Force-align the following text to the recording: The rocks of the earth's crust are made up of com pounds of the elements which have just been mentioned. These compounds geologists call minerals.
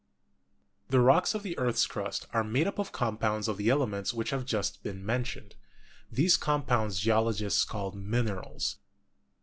The 0.89 0.99
rocks 0.99 1.35
of 1.35 1.43
the 1.43 1.55
earth's 1.59 1.85
crust 1.85 2.25
are 2.33 2.43
made 2.43 2.65
up 2.65 2.79
of 2.79 2.91
com 2.91 3.19
pounds 3.19 3.47
of 3.47 3.57
the 3.57 3.69
elements 3.69 4.15
which 4.15 4.31
have 4.31 4.45
just 4.47 4.81
been 4.81 5.05
mentioned. 5.05 5.53
These 6.11 6.37
compounds 6.37 6.97
geologists 6.99 7.63
call 7.63 7.91
minerals. 7.91 8.77